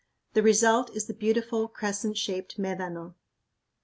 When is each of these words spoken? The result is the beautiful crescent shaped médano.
The 0.33 0.41
result 0.41 0.89
is 0.95 1.05
the 1.05 1.13
beautiful 1.13 1.67
crescent 1.67 2.17
shaped 2.17 2.57
médano. 2.57 3.13